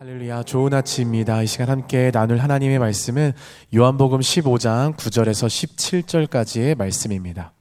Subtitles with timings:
[0.00, 0.44] 할렐루야.
[0.44, 1.42] 좋은 아침입니다.
[1.42, 3.34] 이 시간 함께 나눌 하나님의 말씀은
[3.76, 5.46] 요한복음 15장 9절에서
[6.26, 7.52] 17절까지의 말씀입니다.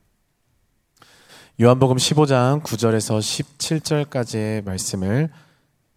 [1.59, 5.29] 요한복음 15장 9절에서 17절까지의 말씀을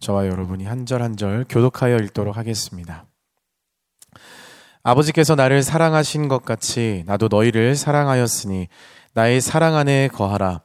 [0.01, 3.05] 저와 여러분이 한 절 한 절 교독하여 읽도록 하겠습니다.
[4.83, 8.67] 아버지께서 나를 사랑하신 것 같이 나도 너희를 사랑하였으니
[9.13, 10.59] 나의 사랑 안에 거하라.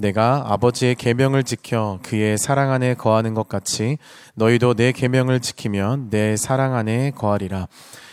[0.00, 3.98] 내가 아버지의 계명을 지켜 그의 사랑 안에 거하는 것 같이
[4.36, 7.66] 너희도 내 계명을 지키면 내 사랑 안에 거하리라.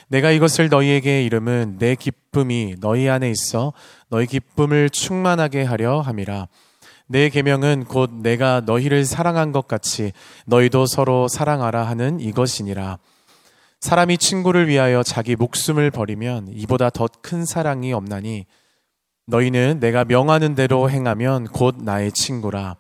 [0.07, 3.71] 내가 이것을 너희에게 이름은 내 기쁨이 너희 안에 있어
[4.09, 6.47] 너희 기쁨을 충만하게 하려 함이라.
[7.05, 10.11] 내 계명은 곧 내가 너희를 사랑한 것 같이
[10.47, 12.97] 너희도 서로 사랑하라 하는 이것이니라.
[13.79, 18.47] 사람이 친구를 위하여 자기 목숨을 버리면 이보다 더 큰 사랑이 없나니
[19.27, 22.75] 너희는 내가 명하는 대로 행하면 곧 나의 친구라.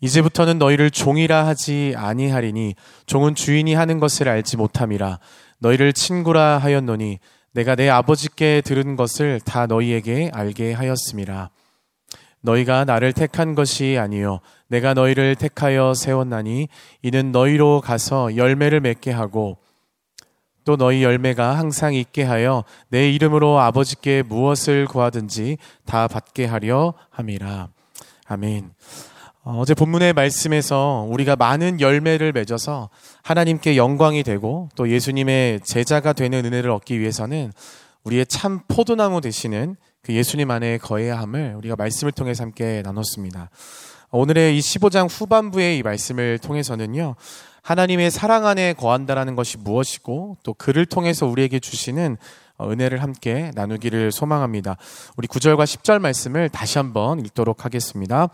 [0.00, 2.74] 이제부터는 너희를 종이라 하지 아니하리니
[3.06, 5.18] 종은 주인이 하는 것을 알지 못함이라.
[5.58, 7.18] 너희를 친구라 하였노니
[7.52, 11.50] 내가 내 아버지께 들은 것을 다 너희에게 알게 하였음이라.
[12.40, 14.38] 너희가 나를 택한 것이 아니요
[14.68, 16.68] 내가 너희를 택하여 세웠나니
[17.02, 19.58] 이는 너희로 가서 열매를 맺게 하고
[20.68, 27.68] 또 너희 열매가 항상 있게 하여 내 이름으로 아버지께 무엇을 구하든지 다 받게 하려 함이라.
[28.26, 28.72] 아멘.
[29.44, 32.90] 어, 어제 본문의 말씀에서 우리가 많은 열매를 맺어서
[33.22, 37.50] 하나님께 영광이 되고 또 예수님의 제자가 되는 은혜를 얻기 위해서는
[38.04, 43.48] 우리의 참 포도나무 되시는 그 예수님 안에 거해야 함을 우리가 말씀을 통해서 함께 나눴습니다.
[44.10, 47.14] 오늘의 이 15장 후반부의 이 말씀을 통해서는요,
[47.68, 52.16] 하나님의 사랑 안에 거한다라는 것이 무엇이고 또 그를 통해서 우리에게 주시는
[52.56, 54.78] 어, 은혜를 함께 나누기를 소망합니다.
[55.18, 58.30] 우리 9절과 10절 말씀을 다시 한번 읽도록 하겠습니다.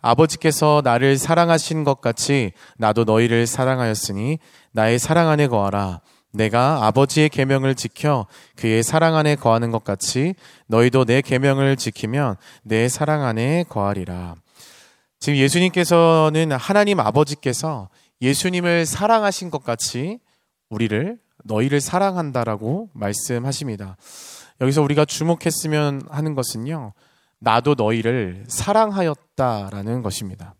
[0.00, 4.38] 아버지께서 나를 사랑하신 것 같이 나도 너희를 사랑하였으니
[4.72, 6.00] 나의 사랑 안에 거하라.
[6.32, 10.34] 내가 아버지의 계명을 지켜 그의 사랑 안에 거하는 것 같이
[10.68, 14.36] 너희도 내 계명을 지키면 내 사랑 안에 거하리라.
[15.18, 20.18] 지금 예수님께서는 하나님 아버지께서 예수님을 사랑하신 것 같이
[20.68, 23.96] 우리를 너희를 사랑한다라고 말씀하십니다.
[24.60, 26.92] 여기서 우리가 주목했으면 하는 것은요.
[27.38, 30.54] 나도 너희를 사랑하였다라는 것입니다.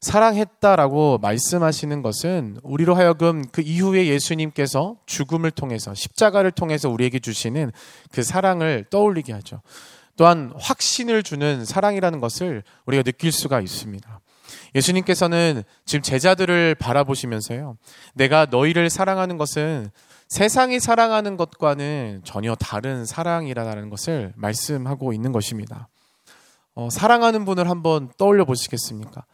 [0.00, 7.70] 사랑했다라고 말씀하시는 것은 우리로 하여금 그 이후에 예수님께서 죽음을 통해서 십자가를 통해서 우리에게 주시는
[8.10, 9.60] 그 사랑을 떠올리게 하죠.
[10.16, 14.20] 또한 확신을 주는 사랑이라는 것을 우리가 느낄 수가 있습니다.
[14.74, 17.76] 예수님께서는 지금 제자들을 바라보시면서요.
[18.14, 19.90] 내가 너희를 사랑하는 것은
[20.28, 25.88] 세상이 사랑하는 것과는 전혀 다른 사랑이라는 것을 말씀하고 있는 것입니다.
[26.74, 29.24] 어, 사랑하는 분을 한번 떠올려 보시겠습니까?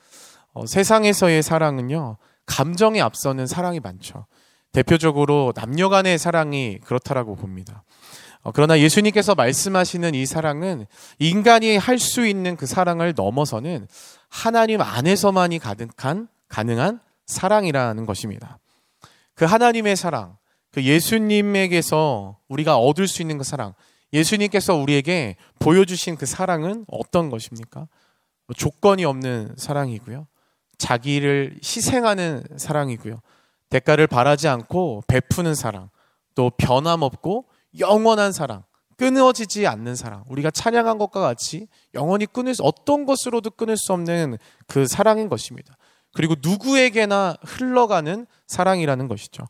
[0.54, 2.16] 어, 세상에서의 사랑은요,
[2.46, 4.26] 감정에 앞서는 사랑이 많죠.
[4.72, 7.84] 대표적으로 남녀 간의 사랑이 그렇다라고 봅니다.
[8.42, 10.86] 어, 그러나 예수님께서 말씀하시는 이 사랑은
[11.18, 13.88] 인간이 할 수 있는 그 사랑을 넘어서는
[14.28, 18.58] 하나님 안에서만이 가득한 가능한 사랑이라는 것입니다.
[19.34, 20.36] 그 하나님의 사랑,
[20.70, 23.74] 그 예수님에게서 우리가 얻을 수 있는 그 사랑,
[24.12, 27.88] 예수님께서 우리에게 보여주신 그 사랑은 어떤 것입니까?
[28.56, 30.26] 조건이 없는 사랑이고요.
[30.78, 33.20] 자기를 희생하는 사랑이고요.
[33.70, 35.90] 대가를 바라지 않고 베푸는 사랑,
[36.34, 37.46] 또 변함없고
[37.78, 38.62] 영원한 사랑,
[38.96, 40.24] 끊어지지 않는 사랑.
[40.28, 45.76] 우리가 찬양한 것과 같이 영원히 끊을 수, 어떤 것으로도 끊을 수 없는 그 사랑인 것입니다.
[46.14, 49.44] 그리고 누구에게나 흘러가는 사랑이라는 것이죠.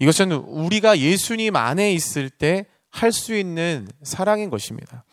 [0.00, 5.04] 이것은 우리가 예수님 안에 있을 때 할 수 있는 사랑인 것입니다.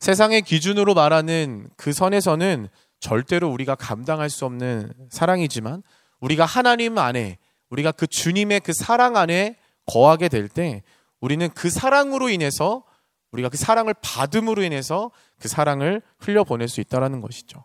[0.00, 2.68] 세상의 기준으로 말하는 그 선에서는
[3.00, 5.82] 절대로 우리가 감당할 수 없는 사랑이지만
[6.20, 7.38] 우리가 하나님 안에
[7.70, 9.56] 우리가 그 주님의 그 사랑 안에
[9.86, 10.82] 거하게 될 때
[11.20, 12.84] 우리는 그 사랑으로 인해서
[13.32, 17.64] 우리가 그 사랑을 받음으로 인해서 그 사랑을 흘려보낼 수 있다라는 것이죠.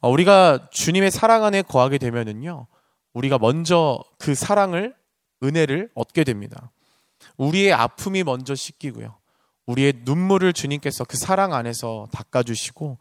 [0.00, 2.66] 어, 우리가 주님의 사랑 안에 거하게 되면은요,
[3.12, 4.94] 우리가 먼저 그 사랑을,
[5.42, 6.70] 은혜를 얻게 됩니다.
[7.36, 9.18] 우리의 아픔이 먼저 씻기고요.
[9.66, 12.98] 우리의 눈물을 주님께서 그 사랑 안에서 닦아주시고,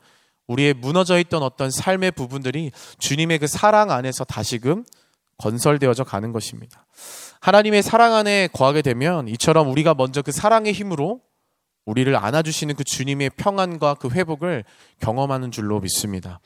[0.48, 4.84] 우리의 무너져 있던 어떤 삶의 부분들이 주님의 그 사랑 안에서 다시금
[5.38, 6.86] 건설되어져 가는 것입니다.
[7.40, 11.22] 하나님의 사랑 안에 거하게 되면 이처럼 우리가 먼저 그 사랑의 힘으로
[11.90, 14.64] 우리를 안아주시는 그 주님의 평안과 그 회복을
[15.00, 16.40] 경험하는 줄로 믿습니다.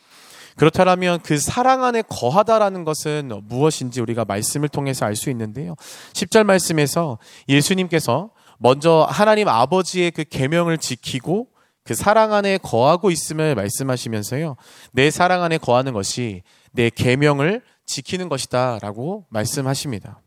[0.56, 5.76] 그렇다면 그 사랑 안에 거하다라는 것은 무엇인지 우리가 말씀을 통해서 알 수 있는데요.
[6.14, 7.18] 10절 말씀에서
[7.50, 8.30] 예수님께서
[8.60, 11.48] 먼저 하나님 아버지의 그 계명을 지키고
[11.84, 14.56] 그 사랑 안에 거하고 있음을 말씀하시면서요.
[14.94, 20.22] 내 사랑 안에 거하는 것이 내 계명을 지키는 것이다라고 말씀하십니다.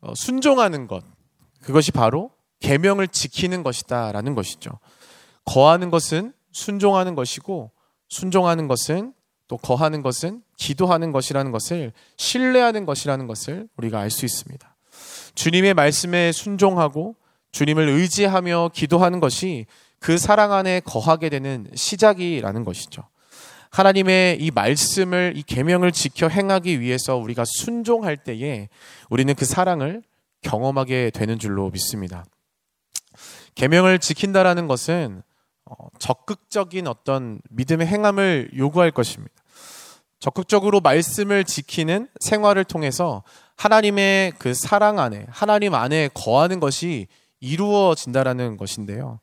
[0.00, 1.04] 어, 순종하는 것
[1.62, 2.30] 그것이 바로
[2.60, 4.70] 계명을 지키는 것이다라는 것이죠.
[5.44, 7.70] 거하는 것은 순종하는 것이고
[8.08, 9.12] 순종하는 것은
[9.48, 14.76] 또 거하는 것은 기도하는 것이라는 것을 신뢰하는 것이라는 것을 우리가 알 수 있습니다.
[15.34, 17.14] 주님의 말씀에 순종하고
[17.52, 19.66] 주님을 의지하며 기도하는 것이
[19.98, 23.02] 그 사랑 안에 거하게 되는 시작이라는 것이죠.
[23.70, 28.68] 하나님의 이 말씀을 이 계명을 지켜 행하기 위해서 우리가 순종할 때에
[29.10, 30.02] 우리는 그 사랑을
[30.42, 32.24] 경험하게 되는 줄로 믿습니다.
[33.56, 35.22] 계명을 지킨다라는 것은
[35.64, 39.34] 어, 적극적인 어떤 믿음의 행함을 요구할 것입니다.
[40.20, 43.24] 적극적으로 말씀을 지키는 생활을 통해서
[43.56, 47.08] 하나님의 그 사랑 안에 하나님 안에 거하는 것이
[47.40, 49.18] 이루어진다라는 것인데요.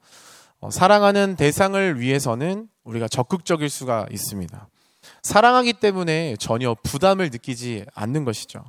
[0.60, 4.68] 어, 사랑하는 대상을 위해서는 우리가 적극적일 수가 있습니다.
[5.22, 8.64] 사랑하기 때문에 전혀 부담을 느끼지 않는 것이죠.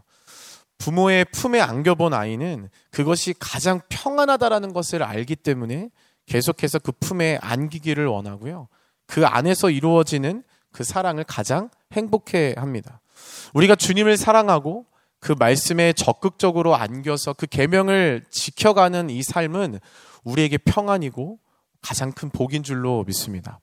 [0.78, 5.90] 부모의 품에 안겨본 아이는 그것이 가장 평안하다라는 것을 알기 때문에
[6.26, 8.68] 계속해서 그 품에 안기기를 원하고요.
[9.06, 10.42] 그 안에서 이루어지는
[10.72, 13.00] 그 사랑을 가장 행복해 합니다.
[13.54, 14.86] 우리가 주님을 사랑하고
[15.20, 19.78] 그 말씀에 적극적으로 안겨서 그 계명을 지켜가는 이 삶은
[20.24, 21.38] 우리에게 평안이고
[21.80, 23.60] 가장 큰 복인 줄로 믿습니다.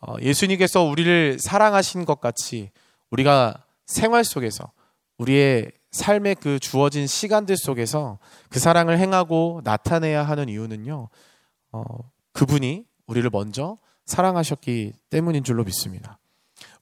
[0.00, 2.70] 어, 예수님께서 우리를 사랑하신 것 같이
[3.10, 4.70] 우리가 생활 속에서
[5.18, 8.18] 우리의 삶의 그 주어진 시간들 속에서
[8.50, 11.08] 그 사랑을 행하고 나타내야 하는 이유는요,
[11.72, 11.82] 어,
[12.32, 16.18] 그분이 우리를 먼저 사랑하셨기 때문인 줄로 믿습니다.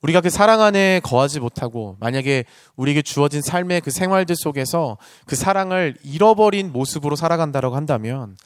[0.02, 2.44] 우리가 그 사랑 안에 거하지 못하고 만약에
[2.76, 8.36] 우리에게 주어진 삶의 그 생활들 속에서 그 사랑을 잃어버린 모습으로 살아간다고 한다면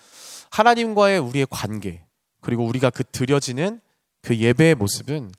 [0.50, 2.04] 하나님과의 우리의 관계
[2.40, 3.80] 그리고 우리가 그 드려지는
[4.22, 5.32] 그 예배의 모습은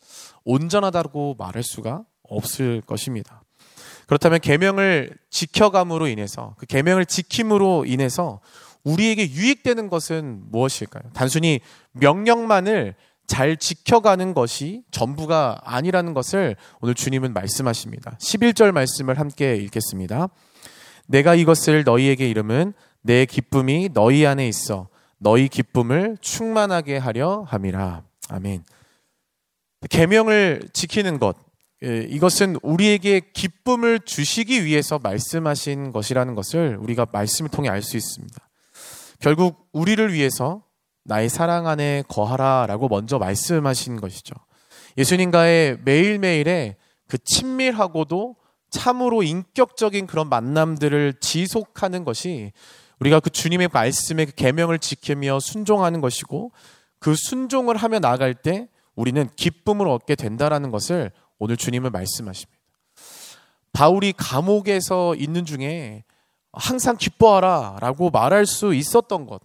[0.43, 3.43] 온전하다고 말할 수가 없을 것입니다.
[4.11, 8.41] 그렇다면 계명을 지켜감으로 인해서 그 계명을 지킴으로 인해서
[8.83, 11.03] 우리에게 유익되는 것은 무엇일까요?
[11.13, 11.61] 단순히
[11.93, 18.17] 명령만을 잘 지켜가는 것이 전부가 아니라는 것을 오늘 주님은 말씀하십니다.
[18.19, 20.27] 11절 말씀을 함께 읽겠습니다.
[21.07, 28.03] 내가 이것을 너희에게 이름은 내 기쁨이 너희 안에 있어 너희 기쁨을 충만하게 하려 함이라.
[28.27, 28.65] 아멘.
[29.89, 31.50] 계명을 지키는 것 예,
[31.81, 38.35] 이것은 우리에게 기쁨을 주시기 위해서 말씀하신 것이라는 것을 우리가 말씀을 통해 알 수 있습니다.
[39.19, 40.63] 결국 우리를 위해서
[41.03, 44.35] 나의 사랑 안에 거하라라고 먼저 말씀하신 것이죠.
[44.97, 46.75] 예수님과의 매일매일의
[47.07, 48.35] 그 친밀하고도
[48.69, 52.51] 참으로 인격적인 그런 만남들을 지속하는 것이
[52.99, 56.51] 우리가 그 주님의 말씀의 그 계명을 지키며 순종하는 것이고
[56.99, 62.61] 그 순종을 하며 나아갈 때 우리는 기쁨을 얻게 된다라는 것을 오늘 주님은 말씀하십니다.
[63.73, 66.03] 바울이 감옥에서 있는 중에
[66.53, 69.41] 항상 기뻐하라 라고 말할 수 있었던 것.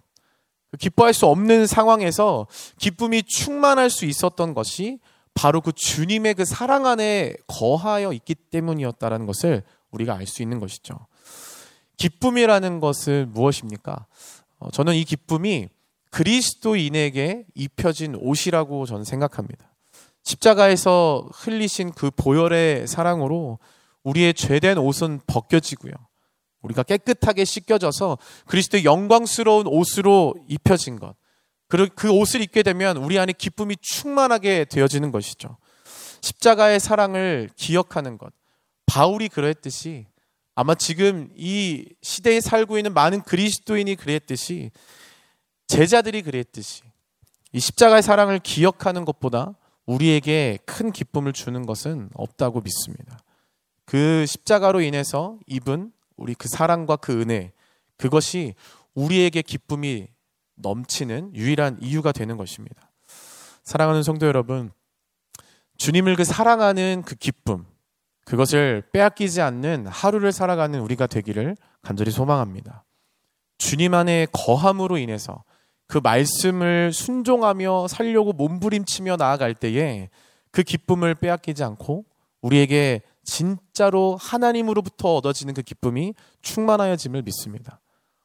[0.77, 2.45] 기뻐할 수 없는 상황에서
[2.77, 4.99] 기쁨이 충만할 수 있었던 것이
[5.33, 10.99] 바로 그 주님의 그 사랑 안에 거하여 있기 때문이었다라는 것을 우리가 알 수 있는 것이죠.
[11.97, 14.05] 기쁨이라는 것은 무엇입니까?
[14.59, 15.69] 어, 저는 이 기쁨이
[16.11, 19.76] 그리스도인에게 입혀진 옷이라고 저는 생각합니다.
[20.27, 23.59] 십자가에서 흘리신 그 보혈의 사랑으로
[24.03, 25.93] 우리의 죄된 옷은 벗겨지고요.
[26.63, 31.15] 우리가 깨끗하게 씻겨져서 그리스도의 영광스러운 옷으로 입혀진 것.
[31.95, 35.57] 그 옷을 입게 되면 우리 안에 기쁨이 충만하게 되어지는 것이죠.
[36.19, 38.33] 십자가의 사랑을 기억하는 것.
[38.85, 40.07] 바울이 그랬듯이
[40.55, 44.71] 아마 지금 이 시대에 살고 있는 많은 그리스도인이 그랬듯이
[45.67, 46.81] 제자들이 그랬듯이
[47.53, 49.55] 이 십자가의 사랑을 기억하는 것보다
[49.87, 53.17] 우리에게 큰 기쁨을 주는 것은 없다고 믿습니다.
[53.85, 57.51] 그 십자가로 인해서 입은 우리 그 사랑과 그 은혜
[57.97, 58.53] 그것이
[58.93, 60.07] 우리에게 기쁨이
[60.55, 62.91] 넘치는 유일한 이유가 되는 것입니다.
[63.63, 64.71] 사랑하는 성도 여러분,
[65.77, 67.65] 주님을 그 사랑하는 그 기쁨,
[68.25, 72.83] 그것을 빼앗기지 않는 하루를 살아가는 우리가 되기를 간절히 소망합니다.
[73.57, 75.43] 주님 안에 거함으로 인해서
[75.87, 80.09] 그 말씀을 순종하며 살려고 몸부림치며 나아갈 때에
[80.51, 82.05] 그 기쁨을 빼앗기지 않고
[82.41, 87.79] 우리에게 진짜로 하나님으로부터 얻어지는 그 기쁨이 충만하여짐을 믿습니다.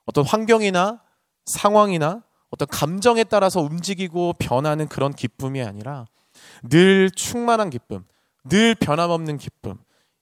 [0.07, 1.01] 어떤 환경이나
[1.47, 6.07] 상황이나 어떤 감정에 따라서 움직이고 변하는 그런 기쁨이 아니라
[6.69, 8.05] 늘 충만한 기쁨,
[8.45, 9.79] 늘 변함없는 기쁨,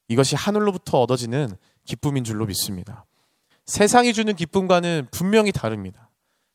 [0.08, 3.04] 이것이 하늘로부터 얻어지는 기쁨인 줄로 믿습니다.
[3.66, 6.09] 세상이 주는 기쁨과는 분명히 다릅니다.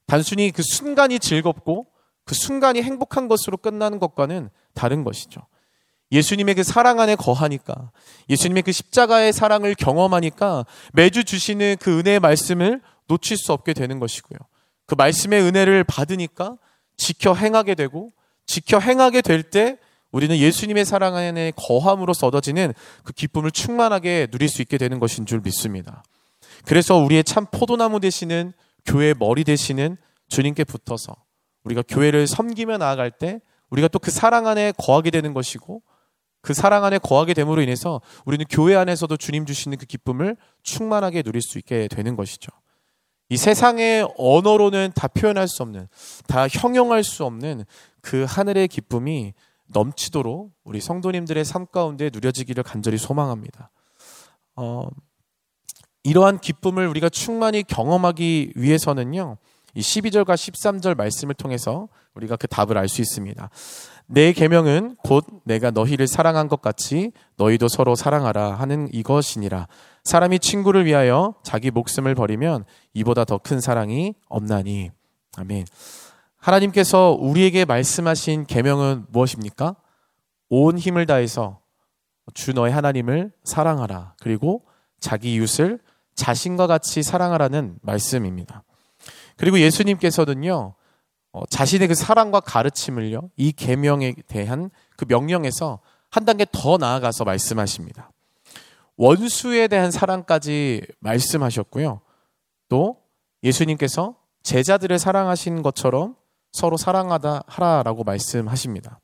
[0.08, 1.88] 단순히 그 순간이 즐겁고
[2.26, 5.42] 그 순간이 행복한 것으로 끝나는 것과는 다른 것이죠.
[6.12, 7.92] 예수님의 그 사랑 안에 거하니까
[8.30, 14.38] 예수님의 그 십자가의 사랑을 경험하니까 매주 주시는 그 은혜의 말씀을 놓칠 수 없게 되는 것이고요.
[14.86, 16.58] 그 말씀의 은혜를 받으니까
[16.98, 18.12] 지켜 행하게 되고
[18.46, 19.78] 지켜 행하게 될 때
[20.12, 25.42] 우리는 예수님의 사랑 안에 거함으로써 얻어지는 그 기쁨을 충만하게 누릴 수 있게 되는 것인 줄
[25.42, 26.06] 믿습니다.
[26.64, 28.54] 그래서 우리의 참 포도나무 되시는
[28.86, 31.16] 교회 머리 되시는 주님께 붙어서
[31.64, 35.82] 우리가 교회를 섬기며 나아갈 때 우리가 또 그 사랑 안에 거하게 되는 것이고
[36.42, 41.42] 그 사랑 안에 거하게 됨으로 인해서 우리는 교회 안에서도 주님 주시는 그 기쁨을 충만하게 누릴
[41.42, 42.52] 수 있게 되는 것이죠.
[43.30, 45.88] 이 세상의 언어로는 다 표현할 수 없는,
[46.28, 47.66] 다 형용할 수 없는
[48.02, 49.34] 그 하늘의 기쁨이
[49.66, 53.72] 넘치도록 우리 성도님들의 삶 가운데 누려지기를 간절히 소망합니다.
[54.56, 54.88] 어,
[56.06, 59.38] 이러한 기쁨을 우리가 충만히 경험하기 위해서는요,
[59.74, 63.50] 이 12절과 13절 말씀을 통해서 우리가 그 답을 알 수 있습니다.
[64.06, 69.68] 내 계명은 곧 내가 너희를 사랑한 것 같이 너희도 서로 사랑하라 하는 이것이니라.
[70.04, 74.92] 사람이 친구를 위하여 자기 목숨을 버리면 이보다 더 큰 사랑이 없나니.
[75.38, 75.66] 아멘.
[76.38, 79.76] 하나님께서 우리에게 말씀하신 계명은 무엇입니까?
[80.50, 81.60] 온 힘을 다해서
[82.36, 84.14] 주 너의 하나님을 사랑하라.
[84.22, 84.64] 그리고
[85.00, 85.80] 자기 이웃을
[86.16, 88.64] 자신과 같이 사랑하라는 말씀입니다.
[89.38, 90.76] 그리고 예수님께서는요.
[91.34, 93.30] 어, 자신의 그 사랑과 가르침을요.
[93.36, 98.12] 이 계명에 대한 그 명령에서 한 단계 더 나아가서 말씀하십니다.
[98.96, 102.00] 원수에 대한 사랑까지 말씀하셨고요.
[102.70, 102.98] 또
[103.44, 106.16] 예수님께서 제자들을 사랑하신 것처럼
[106.54, 109.02] 서로 사랑하다 하라라고 말씀하십니다.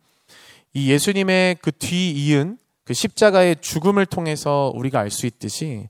[0.74, 5.90] 이 예수님의 그 뒤이은 그 십자가의 죽음을 통해서 우리가 알 수 있듯이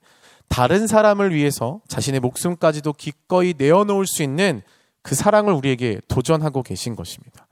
[0.52, 4.62] 다른 사람을 위해서 자신의 목숨까지도 기꺼이 내어놓을 수 있는
[5.02, 7.48] 그 사랑을 우리에게 도전하고 계신 것입니다.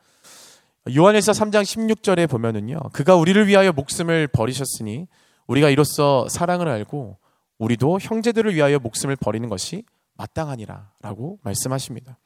[0.93, 2.77] 요한에서 3장 16절에 보면은요.
[2.91, 5.07] 그가 우리를 위하여 목숨을 버리셨으니
[5.47, 7.17] 우리가 이로써 사랑을 알고
[7.57, 12.19] 우리도 형제들을 위하여 목숨을 버리는 것이 마땅하니라라고 말씀하십니다.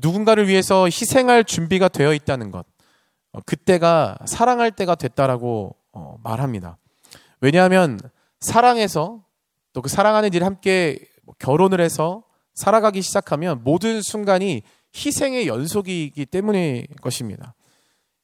[0.00, 2.64] 누군가를 위해서 희생할 준비가 되어 있다는 것,
[3.32, 6.78] 어, 그때가 사랑할 때가 됐다라고 어, 말합니다.
[7.42, 8.00] 왜냐하면
[8.40, 9.25] 사랑해서
[9.76, 14.62] 또 그 사랑하는 일 함께 뭐 결혼을 해서 살아가기 시작하면 모든 순간이
[14.94, 17.54] 희생의 연속이기 때문의 것입니다.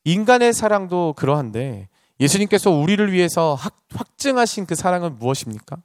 [0.04, 1.90] 인간의 사랑도 그러한데
[2.20, 3.58] 예수님께서 우리를 위해서
[3.90, 5.76] 확증하신 그 사랑은 무엇입니까?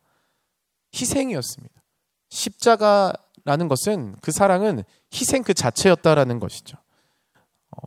[0.95, 1.75] 희생이었습니다.
[2.29, 6.77] 십자가라는 것은 그 사랑은 희생 그 자체였다라는 것이죠.
[7.71, 7.81] 어,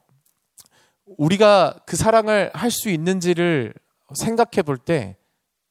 [1.17, 3.73] 우리가 그 사랑을 할 수 있는지를
[4.15, 5.17] 생각해 볼 때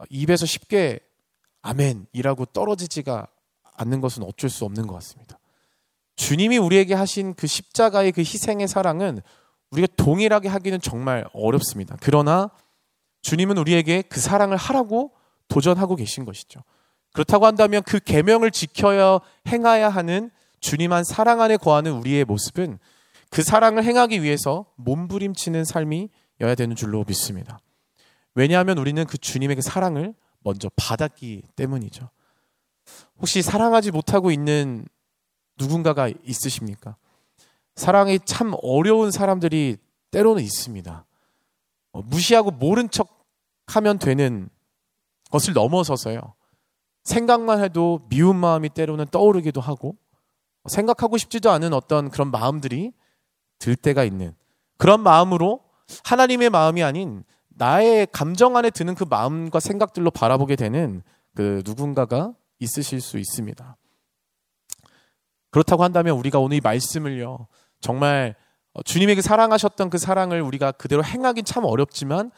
[0.09, 1.01] 입에서 쉽게
[1.61, 3.27] 아멘이라고 떨어지지가
[3.75, 5.39] 않는 것은 어쩔 수 없는 것 같습니다.
[6.15, 9.21] 주님이 우리에게 하신 그 십자가의 그 희생의 사랑은
[9.71, 11.95] 우리가 동일하게 하기는 정말 어렵습니다.
[12.01, 12.49] 그러나
[13.21, 15.11] 주님은 우리에게 그 사랑을 하라고
[15.47, 16.61] 도전하고 계신 것이죠.
[17.13, 22.79] 그렇다고 한다면 그 계명을 지켜야 행해야 하는 주님한 사랑 안에 거하는 우리의 모습은
[23.29, 27.59] 그 사랑을 행하기 위해서 몸부림치는 삶이여야 되는 줄로 믿습니다.
[28.35, 32.09] 왜냐하면 우리는 그 주님의 그 사랑을 먼저 받았기 때문이죠.
[33.19, 34.85] 혹시 사랑하지 못하고 있는
[35.57, 36.95] 누군가가 있으십니까?
[37.75, 39.77] 사랑이 참 어려운 사람들이
[40.11, 41.05] 때로는 있습니다.
[41.91, 43.25] 어, 무시하고 모른 척
[43.67, 44.49] 하면 되는
[45.31, 46.19] 것을 넘어서서요.
[47.03, 49.95] 생각만 해도 미운 마음이 때로는 떠오르기도 하고
[50.67, 52.91] 생각하고 싶지도 않은 어떤 그런 마음들이
[53.57, 54.35] 들 때가 있는
[54.77, 55.61] 그런 마음으로
[56.03, 57.23] 하나님의 마음이 아닌
[57.59, 61.03] 나의 감정 안에 드는 그 마음과 생각들로 바라보게 되는
[61.35, 63.77] 그 누군가가 있으실 수 있습니다.
[65.51, 67.47] 그렇다고 한다면 우리가 오늘 이 말씀을요,
[67.81, 68.35] 정말
[68.85, 72.31] 주님에게 사랑하셨던 그 사랑을 우리가 그대로 행하긴 참 어렵지만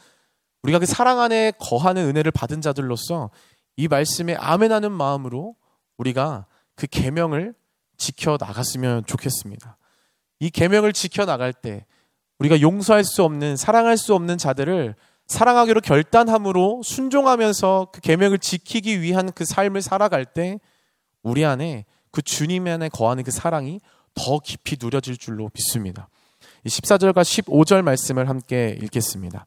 [0.64, 3.30] 우리가 그 사랑 안에 거하는 은혜를 받은 자들로서
[3.76, 5.54] 이 말씀에 아멘하는 마음으로
[5.98, 7.54] 우리가 그 계명을
[7.96, 9.78] 지켜 나갔으면 좋겠습니다.
[10.40, 11.86] 이 계명을 지켜 나갈 때
[12.40, 14.96] 우리가 용서할 수 없는 사랑할 수 없는 자들을
[15.32, 20.58] 사랑하기로 결단함으로 순종하면서 그 계명을 지키기 위한 그 삶을 살아갈 때
[21.22, 23.80] 우리 안에 그 주님 안에 거하는 그 사랑이
[24.14, 26.10] 더 깊이 누려질 줄로 믿습니다.
[26.66, 29.46] 14절과 15절 말씀을 함께 읽겠습니다.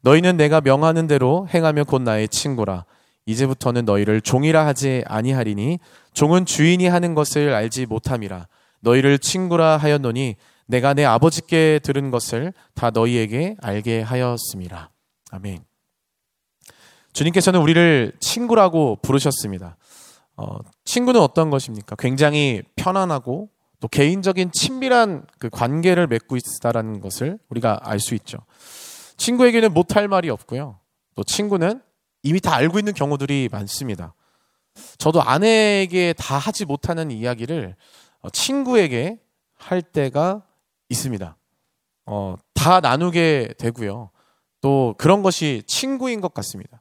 [0.00, 2.86] 너희는 내가 명하는 대로 행하면 곧 나의 친구라.
[3.26, 5.80] 이제부터는 너희를 종이라 하지 아니하리니
[6.14, 8.48] 종은 주인이 하는 것을 알지 못함이라.
[8.80, 10.36] 너희를 친구라 하였노니
[10.66, 14.90] 내가 내 아버지께 들은 것을 다 너희에게 알게 하였습니다.
[15.30, 15.64] 아멘.
[17.12, 19.76] 주님께서는 우리를 친구라고 부르셨습니다.
[20.36, 21.96] 어, 친구는 어떤 것입니까?
[21.96, 28.38] 굉장히 편안하고 또 개인적인 친밀한 그 관계를 맺고 있다라는 것을 우리가 알 수 있죠.
[29.16, 30.78] 친구에게는 못할 말이 없고요.
[31.14, 31.82] 또 친구는
[32.22, 34.14] 이미 다 알고 있는 경우들이 많습니다.
[34.98, 37.76] 저도 아내에게 다 하지 못하는 이야기를
[38.20, 39.18] 어, 친구에게
[39.56, 40.42] 할 때가
[40.88, 41.36] 있습니다.
[42.06, 44.10] 어, 다 나누게 되고요.
[44.60, 46.80] 또 그런 것이 친구인 것 같습니다.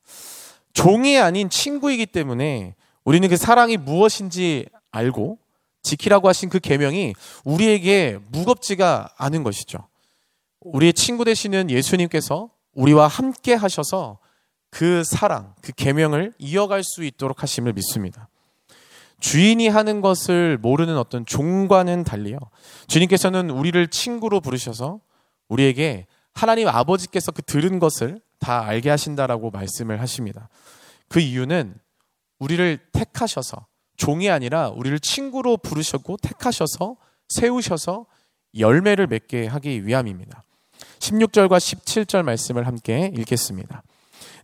[0.74, 5.38] 종이 아닌 친구이기 때문에 우리는 그 사랑이 무엇인지 알고
[5.82, 9.88] 지키라고 하신 그 계명이 우리에게 무겁지가 않은 것이죠.
[10.62, 14.20] 우리의 친구 되시는 예수님께서 우리와 함께 하셔서
[14.70, 18.30] 그 사랑, 그 계명을 이어갈 수 있도록 하심을 믿습니다.
[19.20, 22.38] 주인이 하는 것을 모르는 어떤 종과는 달리요.
[22.88, 25.00] 주님께서는 우리를 친구로 부르셔서
[25.50, 26.06] 우리에게
[26.40, 30.48] 하나님 아버지께서 그 들은 것을 다 알게 하신다라고 말씀을 하십니다.
[31.10, 31.76] 그 이유는
[32.40, 33.68] 우리를 택하셔서
[33.98, 36.96] 종이 아니라 우리를 친구로 부르셨고 택하셔서
[37.28, 38.06] 세우셔서
[38.58, 40.46] 열매를 맺게 하기 위함입니다.
[41.00, 43.84] 16절과 17절 말씀을 함께 읽겠습니다.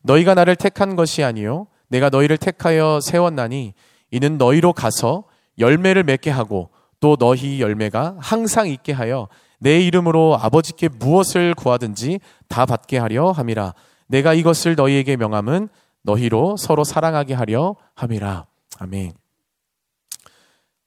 [0.02, 3.74] 너희가 나를 택한 것이 아니요 내가 너희를 택하여 세웠나니
[4.12, 5.24] 이는 너희로 가서
[5.60, 12.66] 열매를 맺게 하고 또 너희 열매가 항상 있게 하여 내 이름으로 아버지께 무엇을 구하든지 다
[12.66, 13.74] 받게 하려 함이라
[14.08, 15.70] 내가 이것을 너희에게 명함은
[16.04, 18.46] 너희로 서로 사랑하게 하려 함이라
[18.80, 19.14] 아멘.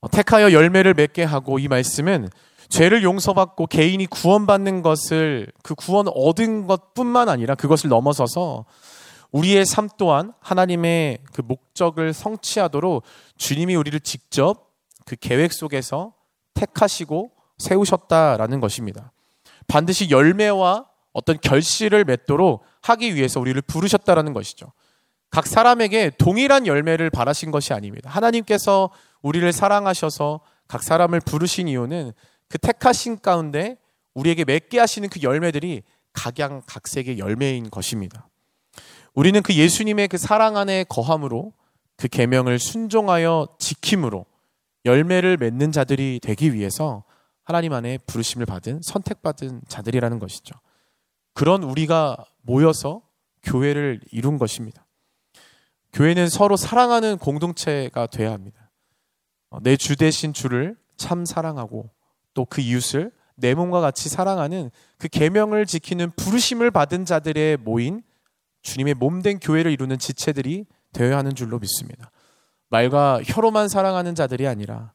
[0.01, 2.29] 어, 택하여 열매를 맺게 하고 이 말씀은
[2.69, 8.67] 죄를 용서받고 개인이 구원받는 것을 그 구원 얻은 것뿐만 아니라 그것을 넘어서서
[9.33, 13.03] 우리의 삶 또한 하나님의 그 목적을 성취하도록
[13.37, 14.71] 주님이 우리를 직접
[15.05, 16.13] 그 계획 속에서
[16.55, 19.13] 택하시고 세우셨다라는 것입니다.
[19.67, 24.73] 반드시 열매와 어떤 결실을 맺도록 하기 위해서 우리를 부르셨다라는 것이죠.
[25.31, 28.09] 각 사람에게 동일한 열매를 바라신 것이 아닙니다.
[28.11, 32.13] 하나님께서 우리를 사랑하셔서 각 사람을 부르신 이유는
[32.49, 33.77] 그 택하신 가운데
[34.15, 38.29] 우리에게 맺게 하시는 그 열매들이 각양각색의 열매인 것입니다.
[39.15, 41.53] 우리는 그 예수님의 그 사랑 안에 거함으로
[41.97, 44.25] 그 계명을 순종하여 지킴으로
[44.85, 47.05] 열매를 맺는 자들이 되기 위해서
[47.49, 50.55] 하나님 안에 부르심을 받은 선택받은 자들이라는 것이죠.
[51.33, 53.01] 그런 우리가 모여서
[53.43, 54.87] 교회를 이룬 것입니다.
[55.95, 58.71] 교회는 서로 사랑하는 공동체가 되어야 합니다.
[59.49, 61.89] 어, 내주 대신 주를 참 사랑하고
[62.35, 68.03] 또 그 이웃을 내 몸과 같이 사랑하는 그 계명을 지키는 부르심을 받은 자들의 모인
[68.61, 72.11] 주님의 몸된 교회를 이루는 지체들이 되어야 하는 줄로 믿습니다.
[72.69, 74.93] 말과 혀로만 사랑하는 자들이 아니라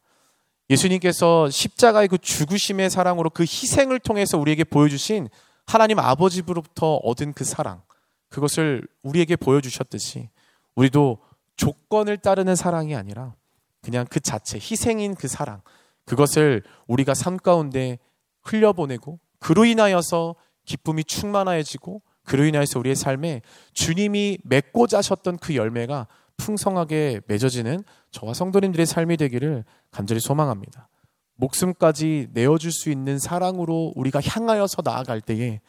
[0.70, 5.28] 예수님께서 십자가의 그 죽으심의 사랑으로 그 희생을 통해서 우리에게 보여주신
[5.66, 7.82] 하나님 아버지로부터 얻은 그 사랑,
[8.28, 10.28] 그것을 우리에게 보여주셨듯이
[10.74, 11.18] 우리도
[11.56, 13.34] 조건을 따르는 사랑이 아니라
[13.80, 15.60] 그냥 그 자체, 희생인 그 사랑,
[16.04, 17.98] 그것을 우리가 삶 가운데
[18.42, 23.42] 흘려보내고 그로 인하여서 기쁨이 충만해지고 그로 인하여서 우리의 삶에
[23.74, 30.88] 주님이 맺고자 하셨던 그 열매가 풍성하게 맺어지는 저와 성도님들의 삶이 되기를 간절히 소망합니다.
[31.36, 35.60] 목숨까지 내어줄 수 있는 사랑으로 우리가 향하여서 나아갈 때에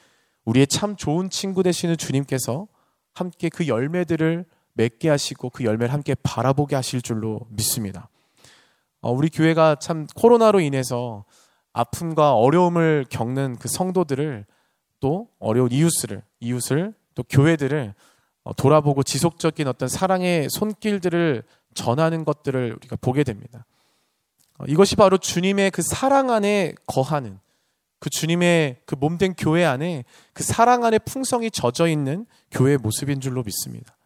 [0.46, 2.68] 우리의 참 좋은 친구 되시는 주님께서
[3.14, 8.10] 함께 그 열매들을 맺게 하시고 그 열매를 함께 바라보게 하실 줄로 믿습니다.
[9.02, 11.26] 어, 우리 교회가 참 코로나로 인해서
[11.74, 14.46] 아픔과 어려움을 겪는 그 성도들을
[15.00, 17.94] 또 어려운 이웃을 이웃을 또 교회들을 어,
[18.54, 23.66] 돌아보고 지속적인 어떤 사랑의 손길들을 전하는 것들을 우리가 보게 됩니다.
[24.58, 27.40] 어, 이것이 바로 주님의 그 사랑 안에 거하는
[28.00, 33.44] 그 주님의 그 몸된 교회 안에 그 사랑 안에 풍성이 젖어 있는 교회의 모습인 줄로
[33.44, 33.98] 믿습니다.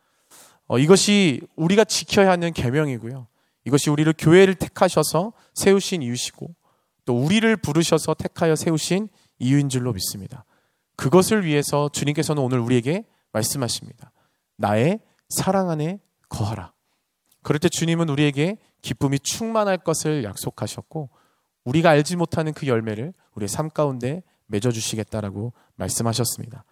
[0.68, 3.28] 어, 이것이 우리가 지켜야 하는 계명이고요.
[3.66, 6.56] 이것이 우리를 교회를 택하셔서 세우신 이유시고
[7.06, 10.46] 또 우리를 부르셔서 택하여 세우신 이유인 줄로 믿습니다.
[10.96, 14.12] 그것을 위해서 주님께서는 오늘 우리에게 말씀하십니다.
[14.60, 16.74] 나의 사랑 안에 거하라.
[17.42, 21.10] 그럴 때 주님은 우리에게 기쁨이 충만할 것을 약속하셨고
[21.64, 26.66] 우리가 알지 못하는 그 열매를 우리의 삶 가운데 맺어 주시겠다라고 말씀하셨습니다.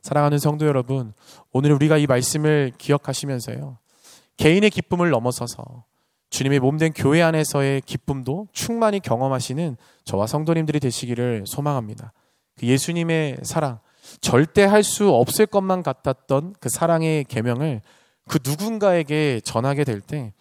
[0.00, 1.12] 사랑하는 성도 여러분,
[1.52, 3.78] 오늘 우리가 이 말씀을 기억하시면서요.
[4.36, 5.84] 개인의 기쁨을 넘어서서
[6.30, 12.12] 주님의 몸된 교회 안에서의 기쁨도 충만히 경험하시는 저와 성도님들이 되시기를 소망합니다.
[12.58, 13.80] 그 예수님의 사랑,
[14.20, 17.80] 절대 할 수 없을 것만 같았던 그 사랑의 계명을
[18.28, 20.32] 그 누군가에게 전하게 될 때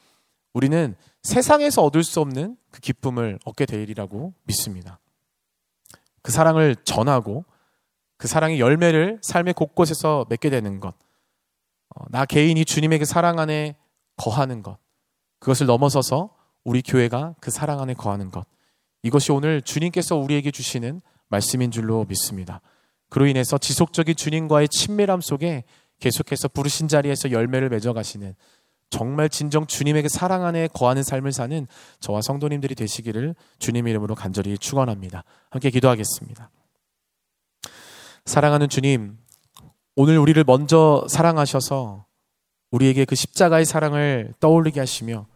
[0.53, 4.99] 우리는 세상에서 얻을 수 없는 그 기쁨을 얻게 되리라고 믿습니다.
[6.21, 7.45] 그 사랑을 전하고
[8.17, 10.93] 그 사랑의 열매를 삶의 곳곳에서 맺게 되는 것.
[11.95, 13.75] 어, 나 개인이 주님의 그 사랑 안에
[14.15, 14.77] 거하는 것.
[15.39, 16.29] 그것을 넘어서서
[16.63, 18.45] 우리 교회가 그 사랑 안에 거하는 것.
[19.01, 22.61] 이것이 오늘 주님께서 우리에게 주시는 말씀인 줄로 믿습니다.
[23.13, 25.65] 그로 인해서 지속적인 주님과의 친밀함 속에
[25.99, 28.33] 계속해서 부르신 자리에서 열매를 맺어가시는
[28.89, 31.67] 정말 진정 주님에게 사랑 안에 거하는 삶을 사는
[31.99, 35.25] 저와 성도님들이 되시기를 주님 이름으로 간절히 축원합니다.
[35.51, 36.49] 함께 기도하겠습니다.
[38.25, 39.15] 사랑하는 주님,
[39.95, 42.07] 오늘 우리를 먼저 사랑하셔서
[42.71, 45.27] 우리에게 그 십자가의 사랑을 떠올리게 하시며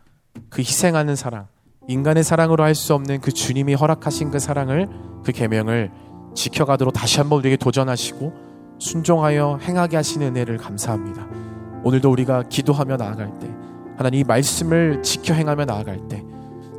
[0.50, 1.48] 그 희생하는 사랑,
[1.88, 4.90] 인간의 사랑으로 할 수 없는 그 주님이 허락하신 그 사랑을
[5.24, 6.07] 그 계명을
[6.38, 8.34] 지켜가도록 다시 한번 우리에게 도전하시고
[8.80, 11.28] 순종하여 행하게 하시는 은혜를 감사합니다.
[11.84, 13.50] 오늘도 우리가 기도하며 나아갈 때
[13.98, 16.24] 하나님 이 말씀을 지켜 행하며 나아갈 때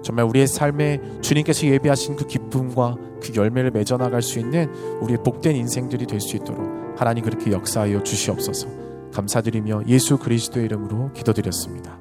[0.02, 5.56] 정말 우리의 삶에 주님께서 예비하신 그 기쁨과 그 열매를 맺어 나갈 수 있는 우리의 복된
[5.56, 6.60] 인생들이 될 수 있도록
[6.96, 8.68] 하나님 그렇게 역사하여 주시옵소서.
[9.12, 11.97] 감사드리며 예수 그리스도의 이름으로 기도드렸습니다.